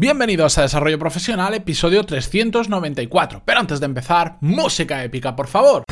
[0.00, 3.42] Bienvenidos a Desarrollo Profesional, episodio 394.
[3.44, 5.82] Pero antes de empezar, música épica, por favor.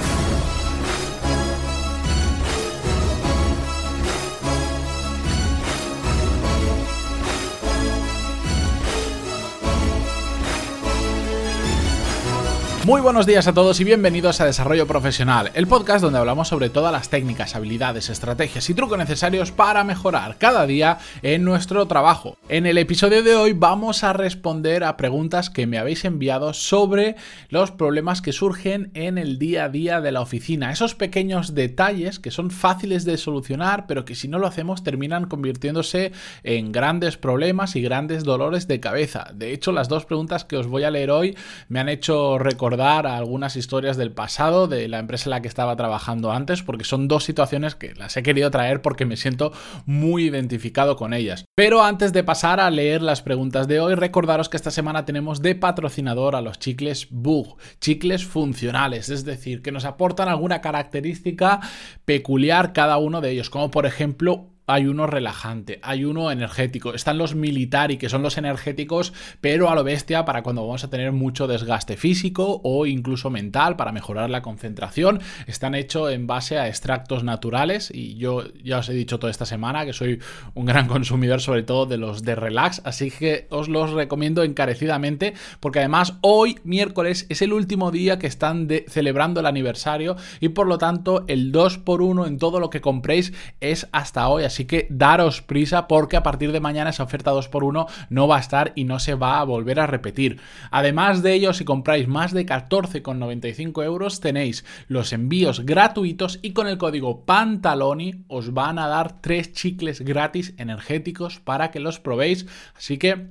[12.86, 16.70] Muy buenos días a todos y bienvenidos a Desarrollo Profesional, el podcast donde hablamos sobre
[16.70, 22.36] todas las técnicas, habilidades, estrategias y trucos necesarios para mejorar cada día en nuestro trabajo.
[22.48, 27.16] En el episodio de hoy vamos a responder a preguntas que me habéis enviado sobre
[27.48, 32.20] los problemas que surgen en el día a día de la oficina, esos pequeños detalles
[32.20, 36.12] que son fáciles de solucionar, pero que si no lo hacemos terminan convirtiéndose
[36.44, 39.32] en grandes problemas y grandes dolores de cabeza.
[39.34, 41.36] De hecho, las dos preguntas que os voy a leer hoy
[41.68, 45.76] me han hecho recordar algunas historias del pasado de la empresa en la que estaba
[45.76, 49.52] trabajando antes, porque son dos situaciones que las he querido traer porque me siento
[49.84, 51.44] muy identificado con ellas.
[51.54, 55.42] Pero antes de pasar a leer las preguntas de hoy, recordaros que esta semana tenemos
[55.42, 61.60] de patrocinador a los chicles Bug, chicles funcionales, es decir, que nos aportan alguna característica
[62.04, 67.18] peculiar cada uno de ellos, como por ejemplo hay uno relajante, hay uno energético, están
[67.18, 71.12] los militari, que son los energéticos, pero a lo bestia para cuando vamos a tener
[71.12, 75.20] mucho desgaste físico o incluso mental para mejorar la concentración.
[75.46, 79.46] Están hechos en base a extractos naturales y yo ya os he dicho toda esta
[79.46, 80.20] semana que soy
[80.54, 85.34] un gran consumidor sobre todo de los de relax, así que os los recomiendo encarecidamente
[85.60, 90.66] porque además hoy miércoles es el último día que están celebrando el aniversario y por
[90.66, 94.44] lo tanto el 2x1 en todo lo que compréis es hasta hoy.
[94.64, 98.72] Que daros prisa porque a partir de mañana esa oferta 2x1 no va a estar
[98.74, 100.40] y no se va a volver a repetir.
[100.70, 106.66] Además de ello, si compráis más de 14,95 euros, tenéis los envíos gratuitos y con
[106.66, 112.46] el código PANTALONI os van a dar tres chicles gratis energéticos para que los probéis.
[112.76, 113.28] Así que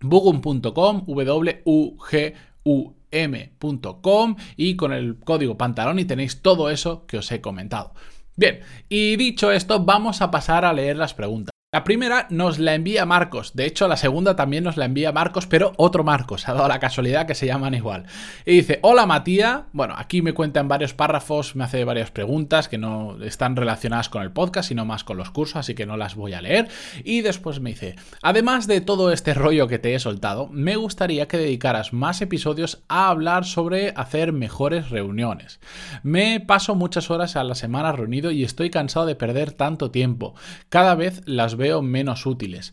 [0.00, 7.18] bugum.com, w u g u m.com y con el código PANTALONI tenéis todo eso que
[7.18, 7.94] os he comentado.
[8.38, 11.50] Bien, y dicho esto, vamos a pasar a leer las preguntas.
[11.70, 15.46] La primera nos la envía Marcos, de hecho la segunda también nos la envía Marcos,
[15.46, 18.06] pero otro Marcos, ha dado la casualidad que se llaman igual.
[18.46, 22.70] Y dice, hola Matías, bueno, aquí me cuenta en varios párrafos, me hace varias preguntas
[22.70, 25.98] que no están relacionadas con el podcast, sino más con los cursos, así que no
[25.98, 26.68] las voy a leer.
[27.04, 31.28] Y después me dice, además de todo este rollo que te he soltado, me gustaría
[31.28, 35.60] que dedicaras más episodios a hablar sobre hacer mejores reuniones.
[36.02, 40.34] Me paso muchas horas a la semana reunido y estoy cansado de perder tanto tiempo.
[40.70, 42.72] Cada vez las veo menos útiles.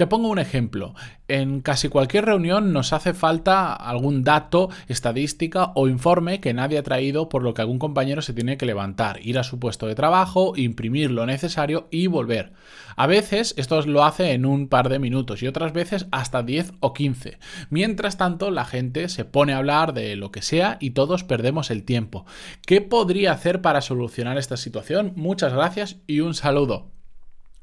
[0.00, 0.94] Te pongo un ejemplo.
[1.28, 6.82] En casi cualquier reunión nos hace falta algún dato, estadística o informe que nadie ha
[6.82, 9.94] traído por lo que algún compañero se tiene que levantar, ir a su puesto de
[9.94, 12.54] trabajo, imprimir lo necesario y volver.
[12.96, 16.72] A veces esto lo hace en un par de minutos y otras veces hasta 10
[16.80, 17.38] o 15.
[17.68, 21.70] Mientras tanto, la gente se pone a hablar de lo que sea y todos perdemos
[21.70, 22.24] el tiempo.
[22.64, 25.12] ¿Qué podría hacer para solucionar esta situación?
[25.14, 26.99] Muchas gracias y un saludo.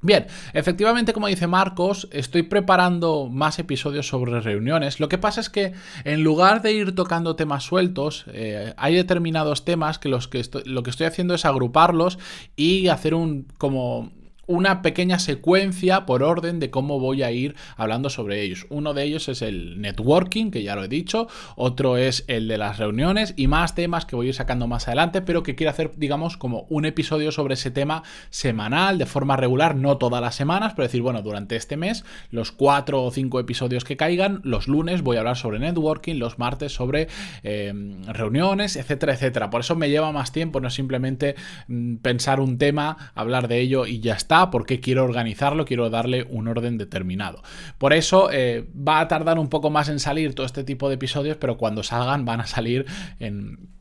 [0.02, 5.00] Bien, efectivamente, como dice Marcos, estoy preparando más episodios sobre reuniones.
[5.00, 9.66] Lo que pasa es que en lugar de ir tocando temas sueltos, eh, hay determinados
[9.66, 12.20] temas que, los que lo que estoy haciendo es agruparlos
[12.56, 14.12] y hacer un como
[14.48, 18.66] una pequeña secuencia por orden de cómo voy a ir hablando sobre ellos.
[18.70, 22.58] Uno de ellos es el networking, que ya lo he dicho, otro es el de
[22.58, 25.72] las reuniones y más temas que voy a ir sacando más adelante, pero que quiero
[25.72, 30.36] hacer, digamos, como un episodio sobre ese tema semanal, de forma regular, no todas las
[30.36, 34.68] semanas, pero decir, bueno, durante este mes, los cuatro o cinco episodios que caigan, los
[34.68, 37.10] lunes voy a hablar sobre networking, los martes sobre
[37.44, 39.50] em, reuniones, etcétera, etcétera.
[39.50, 41.36] Por eso me lleva más tiempo, no simplemente
[41.68, 46.26] mm, pensar un tema, hablar de ello y ya está porque quiero organizarlo, quiero darle
[46.30, 47.42] un orden determinado.
[47.78, 50.96] Por eso eh, va a tardar un poco más en salir todo este tipo de
[50.96, 52.86] episodios, pero cuando salgan van a salir
[53.20, 53.77] en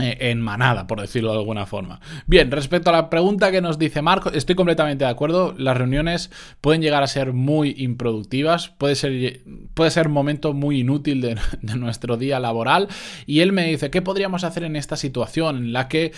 [0.00, 2.00] en manada, por decirlo de alguna forma.
[2.26, 5.54] Bien, respecto a la pregunta que nos dice Marco, estoy completamente de acuerdo.
[5.56, 6.30] Las reuniones
[6.60, 9.42] pueden llegar a ser muy improductivas, puede ser,
[9.74, 11.20] puede ser momento muy inútil
[11.62, 12.88] de, nuestro día laboral.
[13.26, 16.12] Y él me dice, ¿qué podríamos hacer en esta situación en la que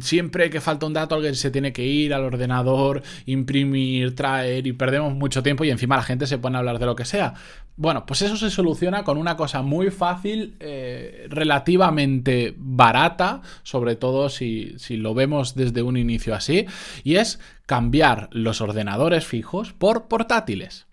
[0.00, 4.72] siempre que falta un dato alguien se tiene que ir al ordenador, imprimir, traer y
[4.72, 7.34] perdemos mucho tiempo y encima la gente se pone a hablar de lo que sea?
[7.78, 14.30] Bueno, pues eso se soluciona con una cosa muy fácil, eh, relativamente barata, sobre todo
[14.30, 16.64] si, lo vemos desde un inicio así,
[17.04, 20.86] y es cambiar los ordenadores fijos por portátiles.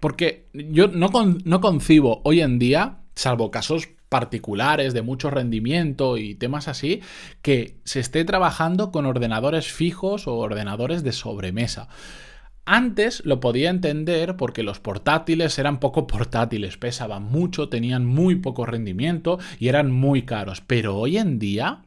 [0.00, 1.08] Porque yo no,
[1.44, 7.00] no concibo hoy en día, salvo casos particulares de mucho rendimiento y temas así,
[7.42, 11.88] que se esté trabajando con ordenadores fijos o ordenadores de sobremesa.
[12.66, 18.64] Antes lo podía entender porque los portátiles eran poco portátiles, pesaban mucho, tenían muy poco
[18.64, 20.62] rendimiento y eran muy caros.
[20.62, 21.82] Pero hoy en día,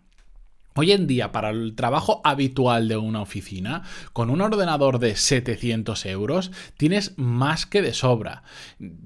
[0.80, 3.82] Hoy en día, para el trabajo habitual de una oficina,
[4.14, 8.44] con un ordenador de 700 euros, tienes más que de sobra.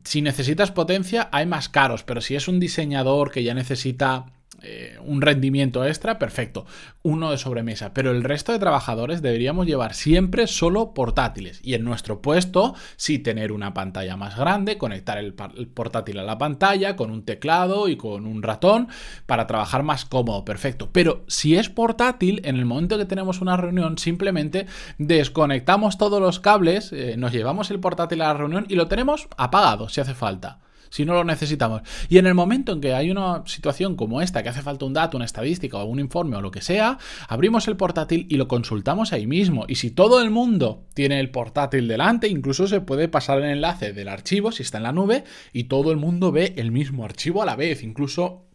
[0.04, 4.26] Si necesitas potencia, hay más caros, pero si es un diseñador que ya necesita
[4.64, 6.66] eh, un rendimiento extra, perfecto,
[7.02, 11.60] uno de sobremesa, pero el resto de trabajadores deberíamos llevar siempre solo portátiles.
[11.64, 16.38] Y en nuestro puesto sí tener una pantalla más grande, conectar el, portátil a la
[16.38, 18.88] pantalla con un teclado y con un ratón
[19.26, 23.58] para trabajar más cómodo, perfecto, pero si es portátil, en el momento que tenemos una
[23.58, 24.68] reunión simplemente
[24.98, 29.28] desconectamos todos los cables, eh, nos llevamos el portátil a la reunión y lo tenemos
[29.38, 30.60] apagado si hace falta
[30.92, 31.82] si no lo necesitamos.
[32.10, 34.94] Y en el momento en que hay una situación como esta, que hace falta un
[34.94, 38.48] dato, una estadística o un informe o lo que sea, abrimos el portátil y lo
[38.48, 39.66] consultamos ahí mismo.
[39.68, 43.94] Y si todo el mundo tiene el portátil delante, incluso se puede pasar el enlace
[43.94, 45.24] del archivo si está en la nube
[45.54, 47.84] y todo el mundo ve el mismo archivo a la vez.
[47.84, 48.51] Incluso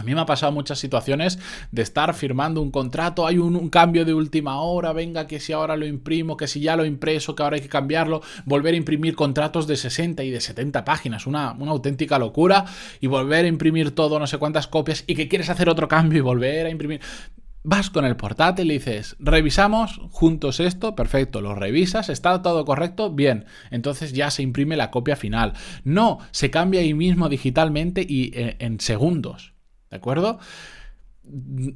[0.00, 1.38] a mí me ha pasado muchas situaciones
[1.72, 5.76] de estar firmando un contrato, hay un, cambio de última hora, venga que si ahora
[5.76, 9.14] lo imprimo, que si ya lo impreso, que ahora hay que cambiarlo, volver a imprimir
[9.14, 12.64] contratos de 60 y de 70 páginas, una, una auténtica locura,
[12.98, 16.18] y volver a imprimir todo, no sé cuántas copias, y que quieres hacer otro cambio
[16.18, 17.00] y volver a imprimir.
[17.62, 23.12] Vas con el portátil y dices, revisamos juntos esto, perfecto, lo revisas, está todo correcto,
[23.12, 25.52] bien, entonces ya se imprime la copia final.
[25.84, 29.52] No, se cambia ahí mismo digitalmente y eh, en segundos.
[29.90, 30.38] ¿De acuerdo?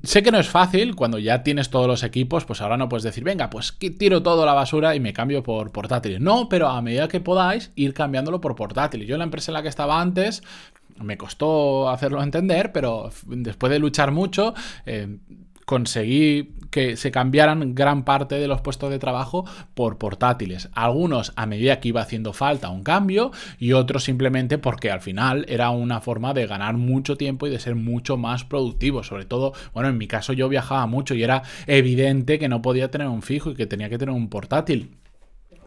[0.03, 3.05] Sé que no es fácil cuando ya tienes todos los equipos, pues ahora no puedes
[3.05, 6.21] decir, venga, pues tiro todo a la basura y me cambio por portátiles.
[6.21, 9.07] No, pero a medida que podáis, ir cambiándolo por portátiles.
[9.07, 10.43] Yo en la empresa en la que estaba antes,
[10.97, 14.55] me costó hacerlo entender, pero después de luchar mucho,
[14.87, 15.19] eh,
[15.65, 19.45] conseguí que se cambiaran gran parte de los puestos de trabajo
[19.75, 20.71] por portátiles.
[20.75, 23.31] Algunos a medida que iba haciendo falta un cambio
[23.61, 27.61] y otros simplemente porque al final era una forma de ganar mucho tiempo y de
[27.61, 29.05] ser mucho más productivo.
[29.05, 32.91] Sobre todo, bueno, en mi caso yo viajaba mucho y era evidente que no podía
[32.91, 34.91] tener un fijo y que tenía que tener un portátil.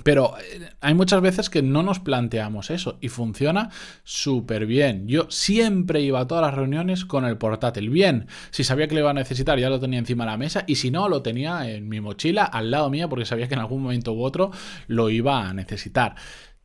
[0.03, 3.69] Pero eh, hay muchas veces que no nos planteamos eso y funciona
[4.03, 5.07] súper bien.
[5.07, 7.89] Yo siempre iba a todas las reuniones con el portátil.
[7.89, 10.63] Bien, si sabía que lo iba a necesitar ya lo tenía encima de la mesa
[10.67, 13.59] y si no lo tenía en mi mochila al lado mía porque sabía que en
[13.59, 14.51] algún momento u otro
[14.87, 16.15] lo iba a necesitar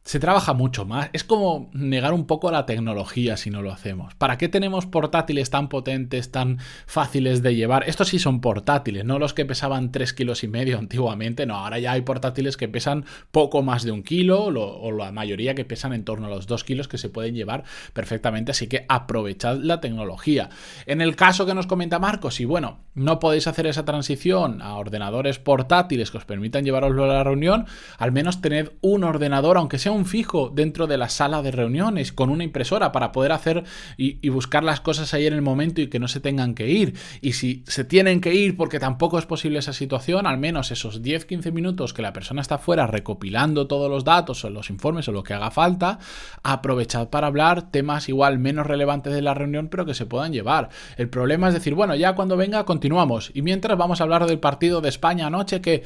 [0.04, 1.10] se trabaja mucho más.
[1.12, 4.14] Es como negar un poco la tecnología si no lo hacemos.
[4.14, 7.88] ¿Para qué tenemos portátiles tan potentes, tan fáciles de llevar?
[7.88, 11.46] Estos sí son portátiles, no los que pesaban 3 kilos y medio antiguamente.
[11.46, 15.54] No, ahora ya hay portátiles que pesan poco más de un kilo o la mayoría
[15.54, 17.62] que pesan en torno a los 2 kilos que se pueden llevar
[17.92, 18.50] perfectamente.
[18.50, 20.50] Así que aprovechad la tecnología.
[20.86, 24.74] En el caso que nos comenta Marcos, y bueno, no podéis hacer esa transición a
[24.74, 27.66] ordenadores portátiles que os permitan llevaroslo a la reunión,
[27.98, 32.12] al menos tened un ordenador, aunque sea un fijo dentro de la sala de reuniones
[32.12, 33.64] con una impresora para poder hacer
[33.96, 36.94] y, buscar las cosas ahí en el momento y que no se tengan que ir.
[37.20, 41.02] Y si se tienen que ir porque tampoco es posible esa situación, al menos esos
[41.02, 45.12] 10-15 minutos que la persona está fuera recopilando todos los datos o los informes o
[45.12, 45.98] lo que haga falta,
[46.42, 50.70] aprovechad para hablar temas igual menos relevantes de la reunión pero que se puedan llevar.
[50.96, 54.38] El problema es decir, bueno, ya cuando venga continuamos y mientras vamos a hablar del
[54.38, 55.82] partido de España anoche que,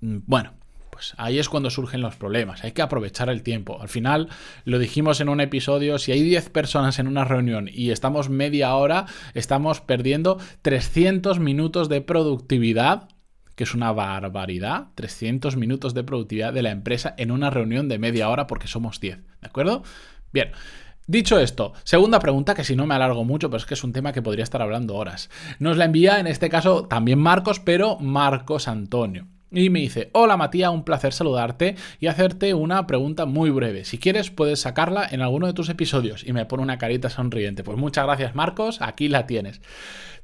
[0.00, 0.57] mm, bueno,
[0.98, 2.64] pues ahí es cuando surgen los problemas.
[2.64, 3.80] Hay que aprovechar el tiempo.
[3.80, 4.30] Al final,
[4.64, 8.74] lo dijimos en un episodio, si hay 10 personas en una reunión y estamos media
[8.74, 13.10] hora, estamos perdiendo 300 minutos de productividad
[13.54, 18.00] que es una barbaridad, 300 minutos de productividad de la empresa en una reunión de
[18.00, 19.84] media hora porque somos 10, ¿de acuerdo?
[20.32, 20.50] Bien.
[21.06, 23.92] Dicho esto, segunda pregunta, que si no me alargo mucho, pero es que es un
[23.92, 25.30] tema que podría estar hablando horas.
[25.60, 29.28] Nos la envía en este caso también Marcos, pero Marcos Antonio.
[29.50, 33.86] Y me dice, hola Matías, un placer saludarte y hacerte una pregunta muy breve.
[33.86, 37.64] Si quieres puedes sacarla en alguno de tus episodios y me pone una carita sonriente.
[37.64, 39.62] Pues muchas gracias Marcos, aquí la tienes.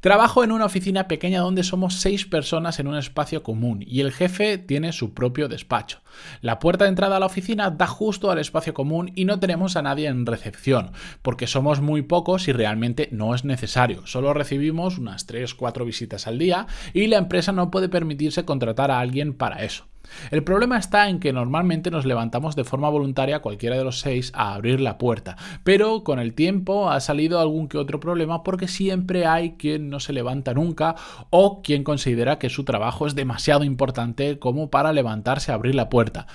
[0.01, 4.13] Trabajo en una oficina pequeña donde somos seis personas en un espacio común y el
[4.13, 6.03] jefe tiene su propio despacho.
[6.43, 9.77] La puerta de entrada a la oficina da justo al espacio común y no tenemos
[9.77, 10.91] a nadie en recepción,
[11.23, 14.07] porque somos muy pocos y realmente no es necesario.
[14.07, 19.01] Solo recibimos unas 3-4 visitas al día y la empresa no puede permitirse contratar a
[19.01, 19.87] alguien para eso.
[20.31, 24.33] El problema está en que normalmente nos levantamos de forma voluntaria cualquiera de los seis
[24.35, 28.69] a abrir la puerta, pero con el tiempo ha salido algún que otro problema porque
[28.69, 30.95] siempre hay quien no se levanta nunca
[31.31, 35.89] o quien considera que su trabajo es demasiado importante como para levantarse a abrir la
[35.89, 36.27] puerta.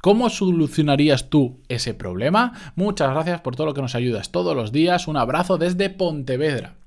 [0.00, 2.54] ¿Cómo solucionarías tú ese problema?
[2.74, 5.08] Muchas gracias por todo lo que nos ayudas todos los días.
[5.08, 6.79] Un abrazo desde Pontevedra.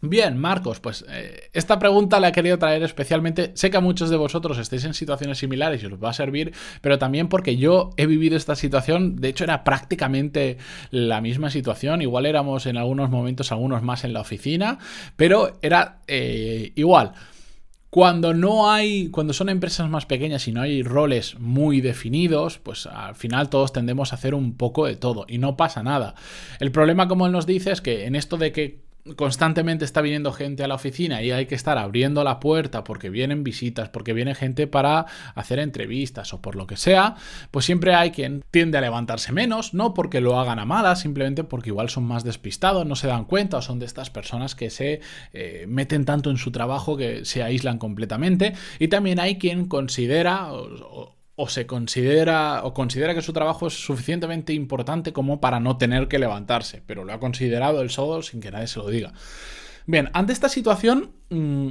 [0.00, 3.50] Bien, Marcos, pues eh, esta pregunta la he querido traer especialmente.
[3.54, 6.52] Sé que a muchos de vosotros estáis en situaciones similares y os va a servir,
[6.80, 9.16] pero también porque yo he vivido esta situación.
[9.16, 10.58] De hecho, era prácticamente
[10.92, 12.00] la misma situación.
[12.00, 14.78] Igual éramos en algunos momentos, algunos más en la oficina,
[15.16, 17.14] pero era eh, igual.
[17.90, 22.86] Cuando no hay, cuando son empresas más pequeñas y no hay roles muy definidos, pues
[22.86, 26.14] al final todos tendemos a hacer un poco de todo y no pasa nada.
[26.60, 30.32] El problema, como él nos dice, es que en esto de que constantemente está viniendo
[30.32, 34.12] gente a la oficina y hay que estar abriendo la puerta porque vienen visitas, porque
[34.12, 37.16] viene gente para hacer entrevistas o por lo que sea,
[37.50, 41.44] pues siempre hay quien tiende a levantarse menos, no porque lo hagan a malas, simplemente
[41.44, 44.70] porque igual son más despistados, no se dan cuenta o son de estas personas que
[44.70, 45.00] se
[45.32, 48.54] eh, meten tanto en su trabajo que se aíslan completamente.
[48.78, 50.50] Y también hay quien considera
[51.46, 56.18] se considera o considera que su trabajo es suficientemente importante como para no tener que
[56.18, 59.12] levantarse, pero lo ha considerado el solo sin que nadie se lo diga.
[59.86, 61.68] Bien, ante esta situación, mm,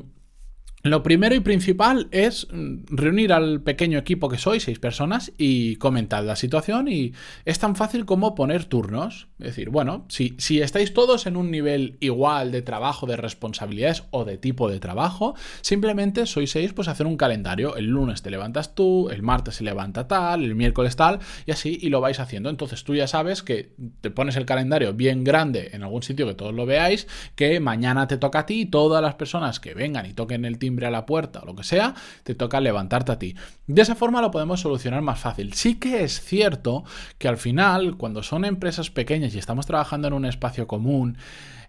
[0.84, 5.75] lo primero y principal es mm, reunir al pequeño equipo que sois, seis personas, y
[5.77, 6.88] comentar la situación.
[6.88, 7.13] Y
[7.46, 9.27] es tan fácil como poner turnos.
[9.39, 14.03] Es decir, bueno, si, si estáis todos en un nivel igual de trabajo, de responsabilidades
[14.12, 17.75] o de tipo de trabajo, simplemente sois seis, pues hacer un calendario.
[17.75, 21.77] El lunes te levantas tú, el martes se levanta tal, el miércoles tal, y así,
[21.81, 22.50] y lo vais haciendo.
[22.50, 26.36] Entonces tú ya sabes que te pones el calendario bien grande en algún sitio que
[26.36, 30.13] todos lo veáis, que mañana te toca a ti, todas las personas que vengan y
[30.13, 33.36] toquen el timbre a la puerta o lo que sea, te toca levantarte a ti.
[33.67, 35.53] De esa forma lo podemos solucionar más fácil.
[35.53, 36.83] Sí que es cierto
[37.17, 41.17] que al final, cuando son empresas pequeñas y estamos trabajando en un espacio común,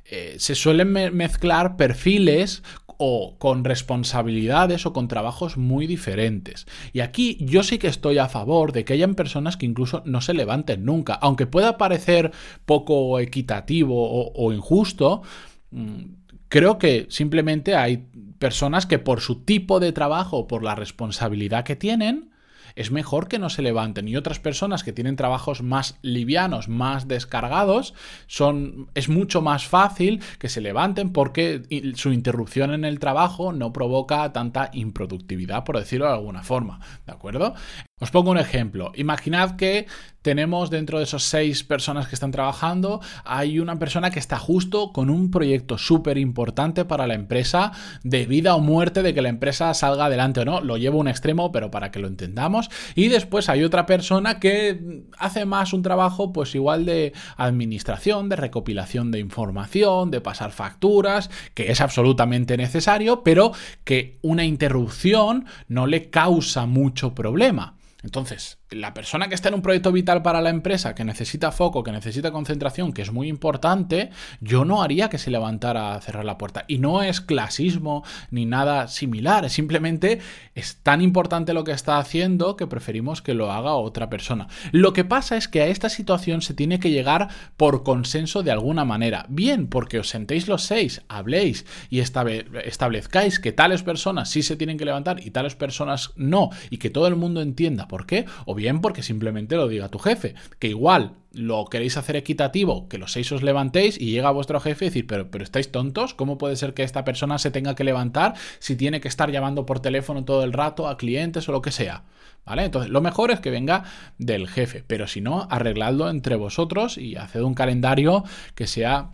[0.04, 2.64] eh, se suelen mezclar perfiles
[2.96, 6.66] o con responsabilidades o con trabajos muy diferentes.
[6.92, 10.20] Y aquí yo sí que estoy a favor de que hayan personas que incluso no
[10.20, 12.32] se levanten nunca, aunque pueda parecer
[12.66, 15.22] poco equitativo o, injusto.
[15.70, 18.06] Mm, creo que simplemente hay
[18.38, 22.30] personas que por su tipo de trabajo, por la responsabilidad que tienen,
[22.78, 24.06] es mejor que no se levanten.
[24.06, 27.92] Y otras personas que tienen trabajos más livianos, más descargados,
[28.28, 31.62] son, es mucho más fácil que se levanten porque
[31.96, 36.78] su interrupción en el trabajo no provoca tanta improductividad, por decirlo de alguna forma.
[37.04, 37.54] ¿De acuerdo?
[38.00, 38.92] Os pongo un ejemplo.
[38.94, 39.86] Imaginad que
[40.22, 44.92] tenemos dentro de esos seis personas que están trabajando, hay una persona que está justo
[44.92, 49.30] con un proyecto súper importante para la empresa, de vida o muerte, de que la
[49.30, 50.60] empresa salga adelante o no.
[50.60, 52.68] Lo llevo a un extremo, pero para que lo entendamos.
[52.94, 58.36] Y después hay otra persona que hace más un trabajo, pues igual de administración, de
[58.36, 63.52] recopilación de información, de pasar facturas, que es absolutamente necesario, pero
[63.84, 67.78] que una interrupción no le causa mucho problema.
[68.02, 71.82] Entonces, la persona que está en un proyecto vital para la empresa, que necesita foco,
[71.82, 74.10] que necesita concentración, que es muy importante,
[74.40, 76.64] yo no haría que se levantara a cerrar la puerta.
[76.68, 80.20] Y no es clasismo ni nada similar, simplemente
[80.54, 84.48] es tan importante lo que está haciendo que preferimos que lo haga otra persona.
[84.72, 88.50] Lo que pasa es que a esta situación se tiene que llegar por consenso de
[88.50, 89.26] alguna manera.
[89.28, 94.76] Bien, porque os sentéis los seis, habléis y establezcáis que tales personas sí se tienen
[94.76, 98.26] que levantar y tales personas no, y que todo el mundo entienda por qué,
[98.58, 103.12] bien porque simplemente lo diga tu jefe, que igual lo queréis hacer equitativo, que los
[103.12, 106.56] seis os levantéis y llega vuestro jefe y decir, pero, pero estáis tontos, ¿cómo puede
[106.56, 110.24] ser que esta persona se tenga que levantar si tiene que estar llamando por teléfono
[110.24, 112.04] todo el rato a clientes o lo que sea?
[112.44, 112.64] ¿Vale?
[112.64, 113.84] Entonces, lo mejor es que venga
[114.18, 118.24] del jefe, pero si no, arregladlo entre vosotros y haced un calendario
[118.54, 119.10] que sea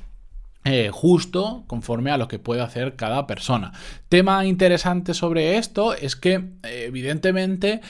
[0.66, 3.72] eh, justo conforme a lo que puede hacer cada persona.
[4.08, 7.82] Tema interesante sobre esto es que, evidentemente,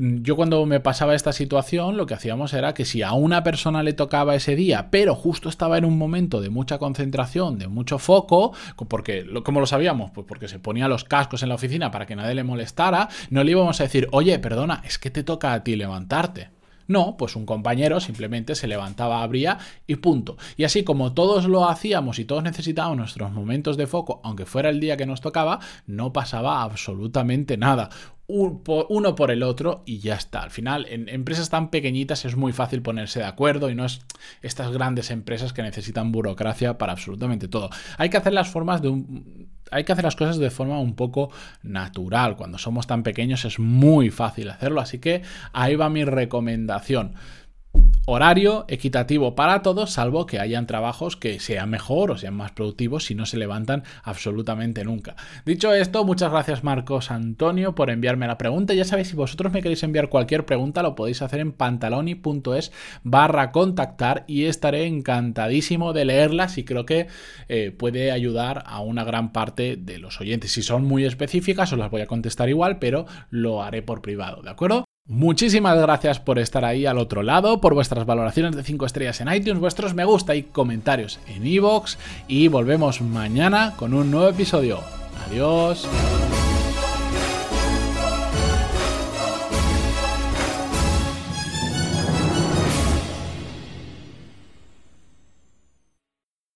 [0.00, 3.82] yo cuando me pasaba esta situación, lo que hacíamos era que si a una persona
[3.82, 7.98] le tocaba ese día, pero justo estaba en un momento de mucha concentración, de mucho
[7.98, 8.52] foco,
[8.88, 10.10] porque, ¿cómo lo sabíamos?
[10.10, 13.44] Pues porque se ponía los cascos en la oficina para que nadie le molestara, no
[13.44, 16.50] le íbamos a decir, oye, perdona, es que te toca a ti levantarte.
[16.86, 20.38] No, pues un compañero simplemente se levantaba, abría y punto.
[20.56, 24.70] Y así como todos lo hacíamos y todos necesitábamos nuestros momentos de foco, aunque fuera
[24.70, 27.90] el día que nos tocaba, no pasaba absolutamente nada
[28.28, 30.42] uno por el otro y ya está.
[30.42, 34.02] Al final, en empresas tan pequeñitas es muy fácil ponerse de acuerdo y no es
[34.42, 37.70] estas grandes empresas que necesitan burocracia para absolutamente todo.
[37.96, 40.94] Hay que hacer las formas de un, hay que hacer las cosas de forma un
[40.94, 41.30] poco
[41.62, 42.36] natural.
[42.36, 47.14] Cuando somos tan pequeños es muy fácil hacerlo, así que ahí va mi recomendación.
[48.10, 53.04] Horario equitativo para todos, salvo que hayan trabajos que sean mejor o sean más productivos
[53.04, 55.14] si no se levantan absolutamente nunca.
[55.44, 58.72] Dicho esto, muchas gracias Marcos Antonio por enviarme la pregunta.
[58.72, 63.52] Ya sabéis, si vosotros me queréis enviar cualquier pregunta, lo podéis hacer en pantaloni.es barra
[63.52, 67.08] contactar y estaré encantadísimo de leerlas y creo que
[67.50, 70.52] eh, puede ayudar a una gran parte de los oyentes.
[70.52, 74.40] Si son muy específicas, os las voy a contestar igual, pero lo haré por privado,
[74.40, 74.84] ¿de acuerdo?
[75.08, 79.32] Muchísimas gracias por estar ahí al otro lado, por vuestras valoraciones de 5 estrellas en
[79.32, 81.96] iTunes, vuestros me gusta y comentarios en iVoox
[82.28, 84.80] y volvemos mañana con un nuevo episodio.
[85.26, 85.88] Adiós.